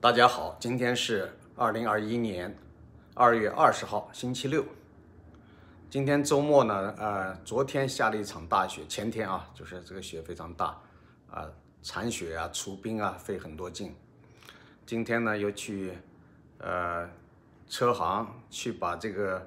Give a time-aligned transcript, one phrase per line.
[0.00, 2.56] 大家好，今天是二零二一年
[3.14, 4.64] 二月二十号，星期六。
[5.90, 10.80] 今天周末呢，呃，昨天下了一场大雪，前天啊，就是这个雪非常大，
[11.28, 11.50] 啊，
[11.82, 13.92] 铲雪啊，除冰啊，费很多劲。
[14.86, 15.98] 今天呢，又去
[16.58, 17.10] 呃
[17.68, 19.44] 车行去把这个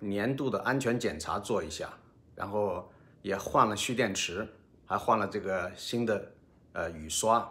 [0.00, 1.88] 年度的安全检查做一下，
[2.34, 2.90] 然后
[3.22, 4.48] 也换了蓄电池，
[4.86, 6.32] 还换了这个新的
[6.72, 7.48] 呃雨刷。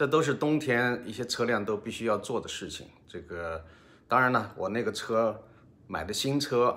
[0.00, 2.88] 这都是冬天一些车辆都必须要做的事情。
[3.06, 3.62] 这个
[4.08, 5.38] 当然呢，我那个车
[5.86, 6.74] 买的新车，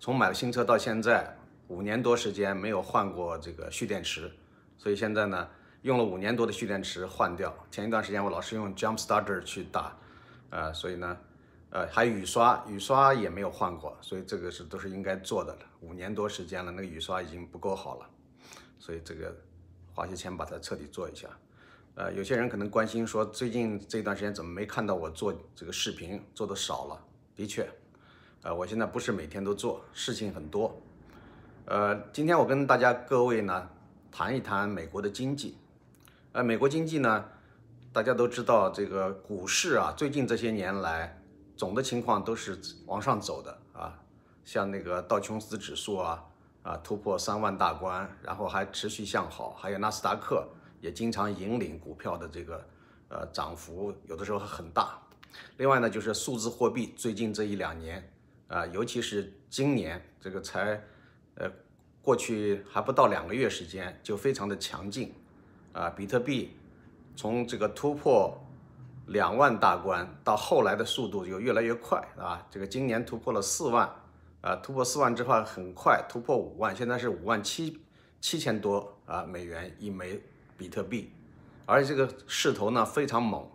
[0.00, 1.36] 从买了新车到现在
[1.68, 4.32] 五年多时间没有换过这个蓄电池，
[4.78, 5.46] 所以现在呢
[5.82, 7.54] 用了五年多的蓄电池换掉。
[7.70, 9.94] 前一段时间我老是用 Jump Starter 去打，
[10.48, 11.18] 呃，所以呢，
[11.68, 15.60] 呃，还有雨刷，雨刷也没有换过，所以这个是都是应该做的了。
[15.82, 18.08] 五年多时间了，那个雨刷已经不够好了，
[18.78, 19.36] 所以这个
[19.92, 21.28] 花些钱把它彻底做一下。
[21.96, 27.00] 呃，有些人可能关心说，最近这段时间怎么没看到我做这个视频，做的少了。
[27.36, 27.68] 的确，
[28.42, 30.76] 呃，我现在不是每天都做，事情很多。
[31.66, 33.70] 呃，今天我跟大家各位呢
[34.10, 35.56] 谈一谈美国的经济。
[36.32, 37.26] 呃，美国经济呢，
[37.92, 41.22] 大家都知道，这个股市啊，最近这些年来
[41.56, 43.96] 总的情况都是往上走的啊，
[44.44, 46.24] 像那个道琼斯指数啊，
[46.64, 50.44] 啊突破三万大关，然后还持续向好，还有纳斯达克。
[50.84, 52.62] 也经常引领股票的这个
[53.08, 55.00] 呃涨幅，有的时候很大。
[55.56, 58.06] 另外呢，就是数字货币，最近这一两年
[58.48, 60.78] 啊，尤其是今年这个才
[61.36, 61.50] 呃
[62.02, 65.14] 过去还不到两个月时间，就非常的强劲
[65.72, 65.88] 啊。
[65.88, 66.54] 比特币
[67.16, 68.38] 从这个突破
[69.06, 72.46] 两万大关到后来的速度就越来越快啊。
[72.50, 73.90] 这个今年突破了四万
[74.42, 77.80] 啊，突破四万之后很快突破五万，现在是五万七
[78.20, 80.20] 七千多啊美元一枚。
[80.56, 81.12] 比特币，
[81.66, 83.48] 而且这个势头呢非常猛，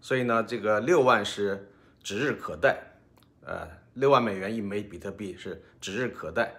[0.00, 1.70] 所以呢，这个六万是
[2.02, 2.82] 指日可待，
[3.44, 6.54] 呃，六万美元一枚比特币是指日可待。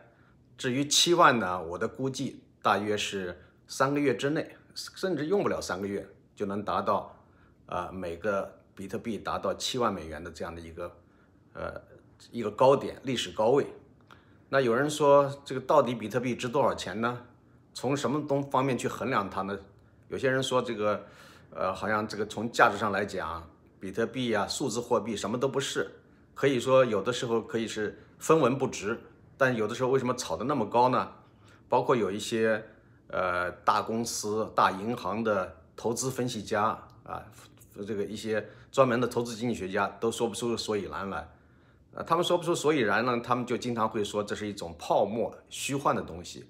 [0.57, 7.17] 至于七万呢，我的估计大约是三个月之内，甚至用不了三个月就能达到，
[7.65, 10.95] 呃，每个比特币达到七万美元的这样的一个，
[11.53, 11.81] 呃，
[12.31, 13.67] 一个高点，历史高位。
[14.49, 17.25] 那有人说，这个到底比特币值多少钱呢？
[17.73, 19.57] 从什么东方面去衡量它呢？
[20.09, 21.05] 有些人说这个，
[21.51, 23.47] 呃，好像这个从价值上来讲，
[23.79, 25.89] 比特币呀、数字货币什么都不是，
[26.33, 28.99] 可以说有的时候可以是分文不值，
[29.37, 31.11] 但有的时候为什么炒得那么高呢？
[31.67, 32.63] 包括有一些
[33.07, 37.23] 呃大公司、大银行的投资分析家啊，
[37.87, 41.27] 这个一些专门的投资经济学家都说不出所以然来，
[41.95, 46.45] 呃，他们说不出所以然呢，他们就经常会说这是一种泡沫、虚幻的东西，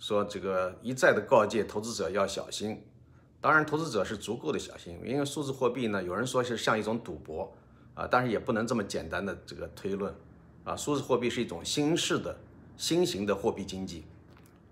[0.00, 2.84] 说这个一再的告诫投资者要小心。
[3.44, 7.54] 当然，投资者是足够的小心，因为数字货币呢，有人说是像一种赌博
[7.92, 10.14] 啊，但是也不能这么简单的这个推论
[10.64, 10.74] 啊。
[10.74, 12.34] 数字货币是一种新式的
[12.78, 14.06] 新型的货币经济，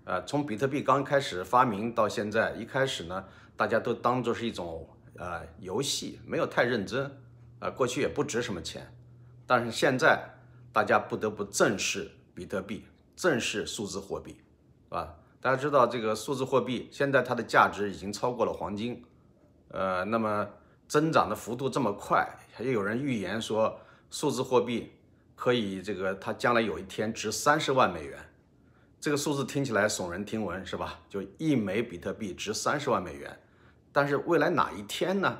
[0.05, 3.23] 呃，从比特币刚开始发明到现在，一开始呢，
[3.55, 7.15] 大家都当做是一种呃游戏，没有太认真
[7.59, 7.69] 啊。
[7.69, 8.91] 过去也不值什么钱，
[9.45, 10.19] 但是现在
[10.71, 12.85] 大家不得不正视比特币，
[13.15, 15.15] 正视数字货币，是吧？
[15.43, 19.03] 大家知道这个数字货币现在它的价值已经超过了黄金，
[19.67, 20.47] 呃，那么
[20.87, 23.77] 增长的幅度这么快，还有人预言说
[24.09, 24.93] 数字货币
[25.35, 28.17] 可以这个它将来有一天值三十万美元，
[29.01, 31.01] 这个数字听起来耸人听闻是吧？
[31.09, 33.37] 就一枚比特币值三十万美元，
[33.91, 35.39] 但是未来哪一天呢？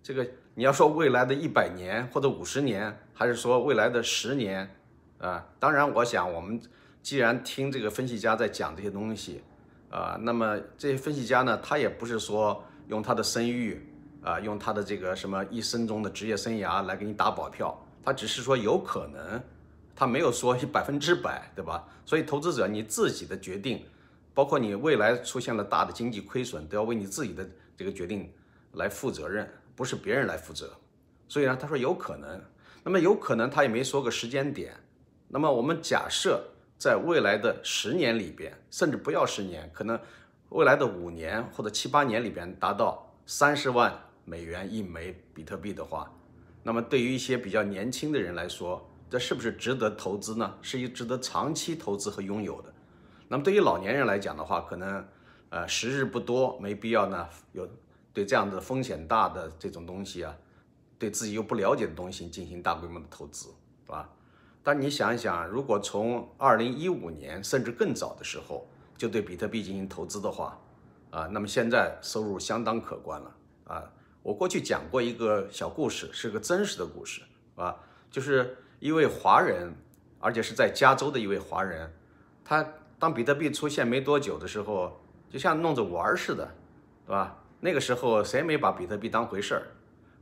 [0.00, 0.24] 这个
[0.54, 4.76] 你要说未来的一百年或者五十年，还是说未来的十年
[5.18, 5.44] 啊？
[5.58, 6.62] 当然，我想我们。
[7.02, 9.42] 既然听这个分析家在讲这些东西，
[9.90, 13.86] 啊，那么这些分析家呢，他也不是说用他的声誉
[14.22, 17.74] 啊，用他的这个什么一生中的职业生涯来给你打保票，
[18.04, 19.42] 他只是说有可能，
[19.96, 21.88] 他没有说 百分之百，对吧？
[22.04, 23.82] 所以投资者你自己的决定，
[24.34, 28.30] 包括你未来出现了大的经济亏损，都要为你自己的这个决定
[28.74, 30.70] 来负责任，不是别人来负责。
[31.28, 32.40] 所以呢，他说有可能，
[32.84, 34.74] 那么有可能他也没说个时间点，
[35.28, 36.44] 那么我们假设。
[36.80, 40.00] 在未来的十年里边，甚至不要十年，可能
[40.48, 43.92] 未来的五年或者七八年里边达到三十万
[44.24, 46.10] 美元一枚比特币的话，
[46.62, 50.54] 那么对于一些比较年轻的人来说，这是不是值得投资呢？
[50.62, 52.72] 是一值得长期投资和拥有的。
[53.28, 55.06] 那么对于老年人来讲的话，可能
[55.50, 57.68] 呃时日不多，没必要呢有
[58.14, 60.34] 对这样的风险大的这种东西啊，
[60.98, 63.50] 对自己又不了解的东西进行大规模的投资，
[63.84, 64.08] 是吧？
[64.62, 68.66] 但你想一想，如果从二零一五年甚至更早的时候
[68.96, 70.58] 就对比特币进行投资的话，
[71.10, 73.34] 啊，那么现在收入相当可观了
[73.64, 73.90] 啊！
[74.22, 77.22] 我过去讲过一个小故事，是个真实的故事
[77.56, 77.74] 啊，
[78.10, 79.74] 就是一位华人，
[80.20, 81.90] 而且是在加州的一位华人，
[82.44, 82.66] 他
[82.98, 86.46] 当比特币出现没多久的时候，就像弄着玩似的，
[87.06, 87.38] 对吧？
[87.60, 89.62] 那个时候谁没把比特币当回事儿？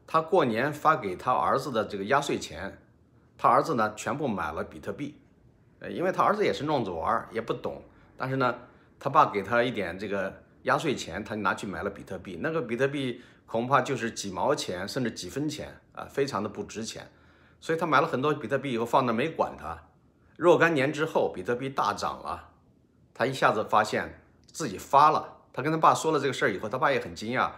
[0.06, 2.80] 他过年发给他儿子的这个压岁钱，
[3.38, 5.18] 他儿子呢全部买了比特币，
[5.78, 7.80] 呃，因为他儿子也是弄着玩，也不懂，
[8.18, 8.54] 但是呢，
[9.00, 13.22] 他爸给他一点这个压岁钱，他拿去买了比特币，那个比特币。
[13.50, 17.10] 恐怕就是几毛钱，甚至几分钱啊，非常的不值钱。
[17.62, 19.84] 所以他买了很多比特币以后放那没管它。
[20.36, 22.50] 若干年之后，比特币大涨了，
[23.14, 24.20] 他一下子发现
[24.52, 25.38] 自己发了。
[25.50, 27.50] 他跟他爸说了这个事儿以后，他爸也很惊讶，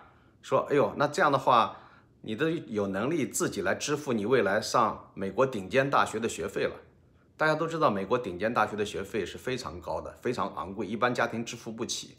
[0.43, 1.77] 说：“哎呦，那这样的话，
[2.23, 6.75] 你都有能力自己来支付你未来上美国顶尖大学的学费了。
[7.37, 12.17] 大家都知道，美国顶尖大学的学费是非常高的，非常昂贵，一般家庭支付不起。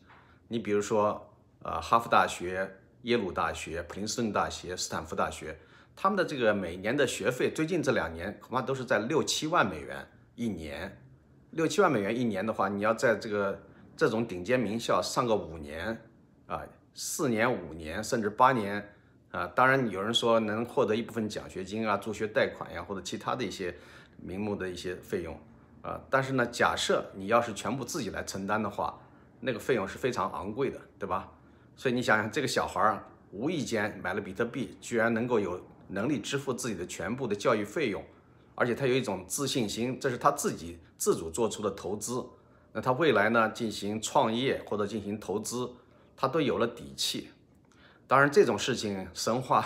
[0.48, 1.32] 你比如说，
[1.64, 2.70] 呃，哈佛大学。”
[3.06, 5.58] 耶鲁大学、普林斯顿大学、斯坦福大学，
[5.96, 11.02] 他们的这个每年的学费，最近这两年恐怕都是在六七万美元一年。
[11.50, 13.60] 六七万美元一年的话，你要在这个
[13.98, 16.00] 这种顶尖名校上个五年
[16.46, 16.62] 啊，
[16.94, 18.88] 四年、五年，甚至八年
[19.32, 19.48] 啊。
[19.48, 23.76] 当然，有人说能获得一部分奖学金啊、助学贷款呀，或者其他的一些
[24.18, 25.38] 名目的一些费用
[25.82, 26.00] 啊。
[26.10, 29.00] 但是呢，假设你要是全部自己来承担的话，
[29.40, 31.32] 那个费用是非常昂贵的，对吧？
[31.76, 38.04] 所以你想想，这个小孩儿无意间买了比特币，居然能够有能力支付自己的全部的教育费用，
[38.56, 42.24] 而且他有一种自信心，这是他自己自主做出的投资。
[42.74, 45.70] 那他未来呢，进行创业或者进行投资，
[46.16, 47.30] 他都有了底气。
[48.12, 49.66] 当然，这种事情神话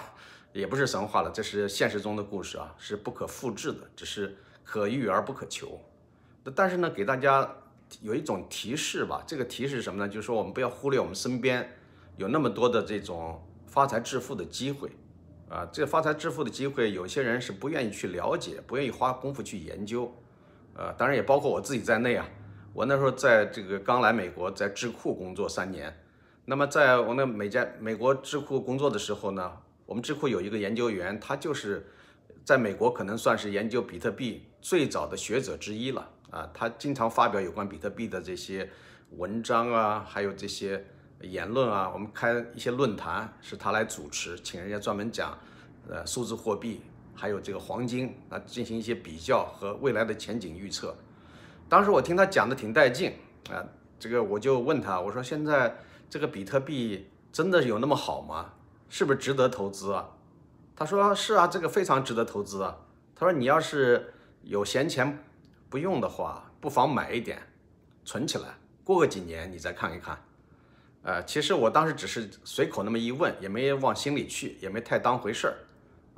[0.53, 5.81] 也不是神话了，这是现实中的故事啊，是不可复制的，只是可遇而不可求。
[6.53, 7.55] 但是呢，给大家
[8.01, 10.07] 有一种提示吧，这个提示什么呢？
[10.07, 11.67] 就是说我们不要忽略我们身边。
[12.17, 14.91] 有那么多的这种发财致富的机会，
[15.49, 20.15] 啊，这个发财致富的机会，有些人是不愿意去了解，不愿意花功夫去研究，
[20.75, 22.29] 呃，当然也包括我自己在内啊。
[22.73, 25.91] 我那时候在这个刚来美国，在智库工作三年，
[26.45, 29.51] 那么在我那美家美国智库工作的时候呢，
[29.85, 31.85] 我们智库有一个研究员，他就是
[32.43, 38.69] 在美国可能算是研究比特币最早的学者之一了，啊，他经常发表有关比特币的这些
[39.17, 40.85] 文章啊，还有这些。
[41.21, 45.35] 言论啊，我们开一些论坛是他来主持，请人家专门讲，
[45.89, 46.81] 呃，数字货币
[47.15, 50.93] 还有这个黄金啊，进行一些比较和未来的前景预测。
[51.69, 53.13] 当时我听他讲的挺带劲
[53.49, 53.63] 啊，
[53.97, 55.73] 这个我就问他，我说现在
[56.15, 58.53] 这个比特币真的有那么好吗？
[58.87, 60.11] 是不是值得投资啊？
[60.73, 62.77] 他说是啊，这个非常值得投资啊。
[63.13, 65.19] 他说你要是有闲钱
[65.69, 67.41] 不用的话，不妨买一点，
[68.05, 70.17] 存起来，过个几年你再看一看。
[71.03, 75.55] 呃，其实我当时只是随口那么一问，也没往心里去，也没太当回事儿，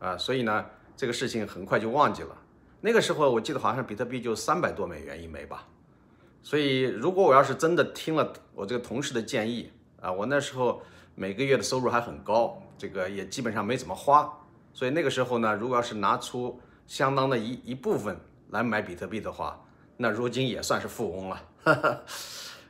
[0.09, 0.63] 啊，所以呢，
[0.95, 2.37] 这个事情很快就忘记了。
[2.81, 5.67] 那个时候我记得好像比特币就三百多美元一枚吧，
[6.43, 9.71] 所以如果我要是真的听了我这个同事的建议，
[10.01, 10.81] 啊，我那时候
[11.15, 14.31] 每个月的收入还很高，这个也基本上没怎么花，
[14.73, 18.17] 所以那个时候呢，如果要是拿出相当的一一部分
[18.49, 19.59] 来买比特币的话，
[19.97, 22.03] 那如今也算是富翁了。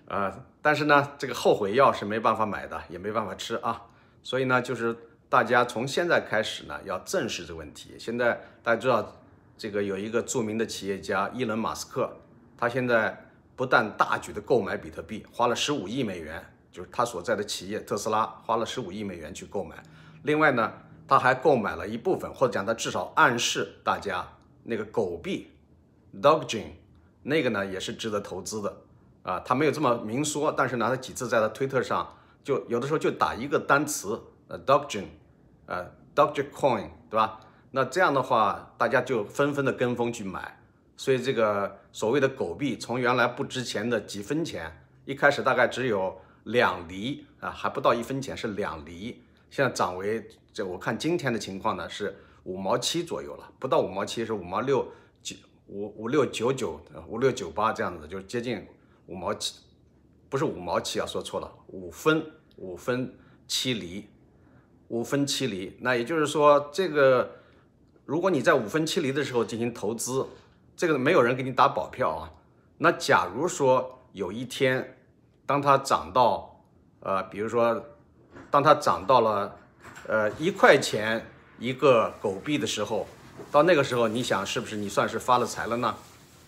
[0.07, 3.81] 呃，但是呢，这个后悔药是没办法买的，也没办法吃啊。
[4.23, 4.95] 所以呢，就是
[5.27, 7.95] 大家从现在开始呢，要正视这个问题。
[7.99, 9.17] 现在大家知道，
[9.57, 12.09] 这个有一个著名的企业家伊隆·马斯克，
[12.57, 13.25] 他现在
[13.57, 19.81] 不但大举的购买比特币，花了十五亿美元，就是他所在的企业特斯拉花了十五亿美元去购买。
[20.23, 20.73] 另外呢，
[21.07, 24.27] 他还购买了一部分，或者讲他至少暗示大家，
[24.63, 25.51] 那个狗币
[26.21, 26.71] ，Dogecoin，
[27.23, 28.77] 那个呢也是值得投资的。
[29.23, 35.05] 啊，他没有这么明说，但是呢，他几次在他推特上就有的时候就打一个单词，呃，Dogecoin，
[35.65, 37.41] 呃，Dogecoin，对吧？
[37.71, 40.57] 那这样的话，大家就纷纷的跟风去买，
[40.95, 55.35] 所以这个所谓的狗币从原来不值钱的几分钱，一开始大概只有两厘啊，还不到一分钱，是两厘，现在涨为这我看今天的情况呢是五毛七左右了，不到五毛七是五毛六九
[55.67, 58.65] 五五六九九五六九八这样子，就是接近。
[59.09, 59.61] 五毛七，
[60.27, 64.09] 不是五毛七啊，说错了，五分五分七厘，
[64.89, 65.77] 五分七厘。
[65.79, 67.37] 那也就是说，这个
[68.03, 70.27] 如果你在五分七厘的时候进行投资，
[70.75, 72.33] 这个没有人给你打保票啊。
[72.79, 74.96] 那假如说有一天，
[75.47, 76.61] 当它涨到，
[76.99, 77.83] 呃，比如说，
[78.51, 79.57] 当它涨到了，
[80.07, 81.25] 呃，一块钱
[81.57, 83.07] 一个狗币的时候，
[83.51, 85.95] 到那个时候，你想是不是你算是发了财了呢？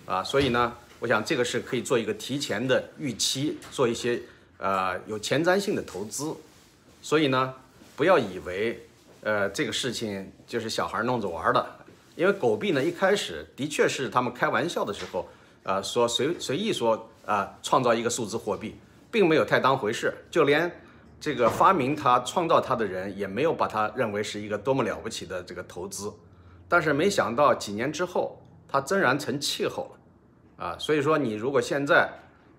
[0.06, 0.72] 啊，所以呢。
[1.02, 4.22] 我想这个是可以做一个提前的预期，做一些
[4.58, 6.36] 呃有前瞻性的投资。
[7.02, 7.54] 所以呢，
[7.96, 8.86] 不要以为
[9.22, 11.66] 呃，这个事情就是小孩弄着玩的。
[12.18, 15.26] 因为狗币呢，一开始的确是他们开玩笑的时候，
[15.64, 18.76] 呃，说随随意说啊，创造一个数字货币，
[19.12, 20.14] 并没有太当回事。
[20.30, 20.72] 就连
[21.20, 26.12] 这个发明它、创造它的人，也没有把它认为是一个多么了不起的这个投资。
[26.68, 29.92] 但是没想到几年之后，它真然成气候
[30.58, 32.10] 了，啊，所以说你如果现在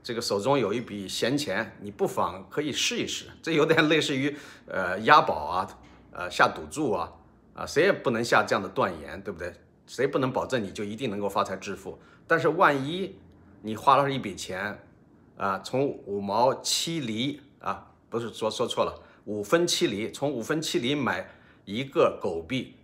[0.02, 3.26] 这个手中有一笔闲钱，你不妨可以试一试。
[3.42, 5.68] 这有点类似于呃押宝啊，
[6.12, 7.12] 呃下赌注啊。
[7.52, 9.52] 啊，谁也不能下这样的断言，对不对？
[9.86, 11.98] 谁不能保证你就一定能够发财致富？
[12.26, 13.18] 但是万一
[13.60, 14.80] 你花了一笔钱，
[15.40, 21.26] 啊，从五毛七厘啊，不是说说错了，五分七厘，从五分七厘买
[21.64, 22.76] 一个狗币，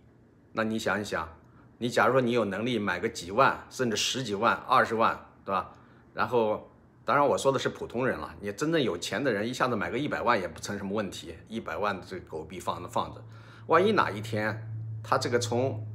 [0.53, 1.29] 那你想一想，
[1.77, 5.71] 你假如说你有能力买个几万，甚至十几万、二十万，对吧？
[6.15, 6.67] 然后，
[7.05, 13.23] 当然我说的是普通人了，你真正有钱的人，一下子买个一百万也不成什么问题，一百万的这狗币放着放着。
[13.67, 14.67] 万一哪一天，
[15.05, 15.87] 它这个从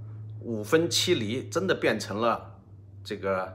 [0.41, 2.55] 五分七厘真的变成了
[3.03, 3.51] 这个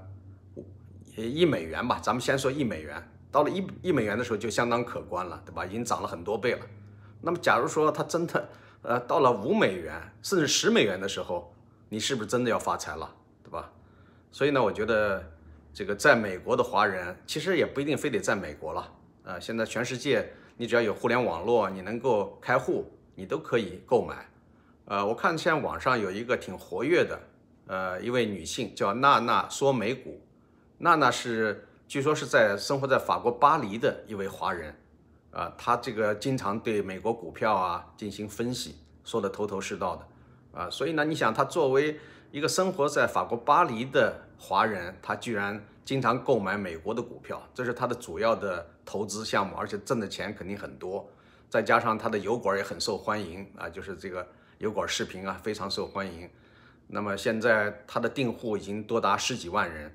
[1.22, 1.98] 一美元吧？
[2.02, 5.64] 咱们先说一美元，到了一一美元的时候就相当可观了，对吧？
[5.64, 6.60] 已经涨了很多倍了。
[7.20, 8.48] 那么，假如说它真的
[8.82, 11.52] 呃到了五美元甚至十美元的时候，
[11.88, 13.70] 你是不是真的要发财了，对吧？
[14.30, 15.24] 所以呢，我觉得
[15.72, 18.92] 这个在美国的华人其实也不一定非得在美国了，
[19.24, 22.90] 呃，现在全世界你只要有互联网络，你能够开户。
[23.18, 24.28] 你都可以购买，
[24.84, 27.18] 呃，我看现在网上有一个挺活跃的，
[27.66, 30.20] 呃，一位女性叫娜娜说美股，
[30.78, 34.74] 娜娜是据说是在生活在法国巴黎的一位华人，
[35.30, 41.98] 啊，她这个经常对美国股票啊进行分析，说的头头是道的，啊，所以呢，你想她作为
[42.30, 51.08] 一个生活在法国巴黎的华人，她居然经常购买美国的股票，这是她的主要的投资项目，而且挣的钱肯定很多。
[51.48, 54.26] 再加上他的油管也很受欢迎啊，就是这个
[54.58, 56.28] 油管视频啊非常受欢迎。
[56.88, 59.90] 那么现在他的订户已经多达十几万人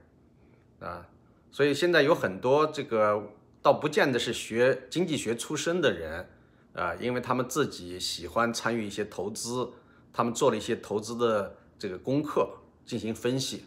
[0.82, 1.08] 啊，
[1.52, 3.30] 所以现在有很多这个
[3.62, 6.28] 倒不见得是学经济学出身的人
[6.74, 9.70] 啊，因为他们自己喜欢参与一些投资，
[10.12, 12.50] 他们做了一些投资的这个功课
[12.86, 13.66] 进行分析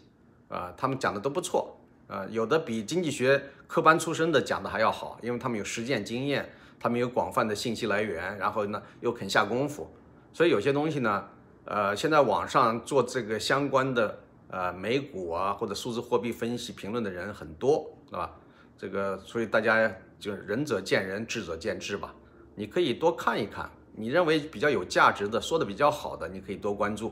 [0.49, 6.47] 啊，他们讲的都不错啊，有的比经济学科班出身的讲的还要好，因为他们有实践经验。
[6.77, 9.89] 他们有广泛的信息来源，然后呢又肯下功夫，
[10.33, 11.25] 所以有些东西呢，
[11.63, 18.35] 呃，现在网上做这个相关的呃美股啊或者数字货币分析评论的人很多，是吧？
[18.77, 22.13] 这个所以大家就是仁者见仁，智者见智吧。
[22.55, 27.11] 你可以多看一看，你认为比较有价值的，说的比较好的，你可以多关注，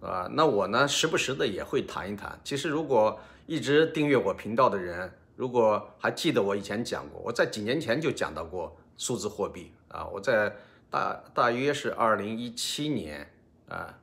[0.00, 2.38] 啊，那我呢时不时的也会谈一谈。
[2.44, 5.12] 其实如果一直订阅我频道的人。
[5.34, 10.54] 如果还记得我以前讲过，我在几年前就讲到过数字货币啊，我在
[10.90, 13.26] 大大约是二零一七年
[13.66, 13.98] 啊，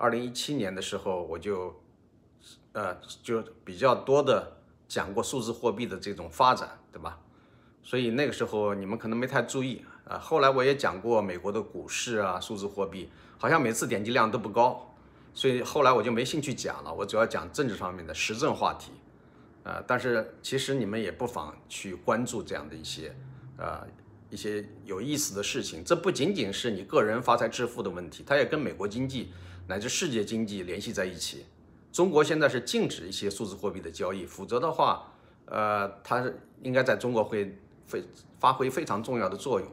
[0.00, 1.74] 二零一七年的时候我就
[2.72, 7.18] 呃就比较多的讲过数字货币的这种发展，对吧？
[7.82, 10.16] 所以那个时候你们可能没太注意啊。
[10.18, 14.94] 后来我也讲过美国的股市啊，数字货币好像每次点击量都不高，
[15.34, 16.94] 所以后来我就没兴趣讲了。
[16.94, 18.92] 我主要讲政治方面的时政话题。
[19.64, 23.14] 呃，但是其实你们也不妨去关注这样的一些，
[23.58, 23.86] 呃，
[24.30, 25.84] 一些有意思的事情。
[25.84, 29.30] 这不仅仅是你个人发财致富的问题，它也跟美国经济
[29.68, 31.44] 乃至世界经济联系在一起。
[31.92, 35.12] 中国现在是禁止一些数字货币的交易，否则的话，
[35.44, 36.24] 呃，它
[36.62, 38.02] 应该在中国会非
[38.40, 39.68] 发挥非常重要的作用。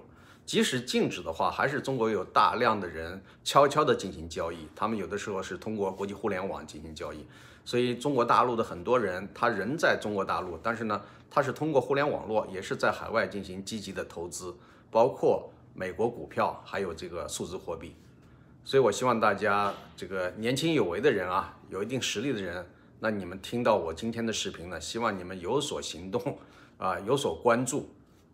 [0.46, 7.26] 即使禁止的话，还是中国有大量的人悄悄地进行交易，他们有的时候是通过国际互联网进行交易。
[7.64, 14.56] 所以中国大陆的很多人，他人在中国大陆，但是呢，他是通过互联网络，也是在海外进行积极的投资，
[14.92, 17.96] 包括美国股票，还有这个数字货币。
[18.66, 22.68] 所以我希望大家这个年轻有为的人啊，有一定实力的人，
[23.00, 26.40] 那你们听到我今天的视频呢，希望你们有所行动，
[26.78, 27.90] 啊，有所关注，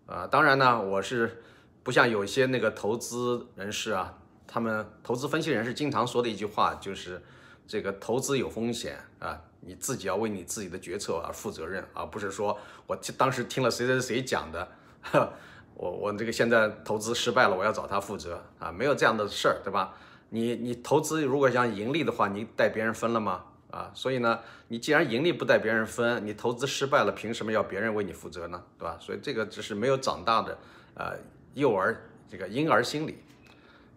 [0.07, 1.43] 啊，当然呢，我是
[1.83, 7.21] 不像有些那个投资人士啊，他们投资分析人士经常说的一句话就是。
[7.67, 14.67] 这个投资有风险啊，你自己要为你自己的决策而负责任，而不是说我当时听了谁谁谁讲的，
[15.75, 19.93] 我我这个现在投资失败了，我要找他负责啊，没有这样的事儿，对吧？
[20.33, 23.43] 你你投资如果想盈利的话，你带别人分了吗？
[23.69, 28.63] 啊，所以呢，你既然盈利不带别人分，你投资失败了，凭什么要别人为你负责呢？
[28.79, 28.97] 对吧？
[28.99, 30.57] 所以这个只是没有长大的
[30.95, 31.17] 呃
[31.53, 33.17] 幼儿这个婴儿心理。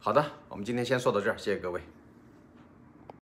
[0.01, 1.81] 好的，我们今天先说到这儿，谢谢各位。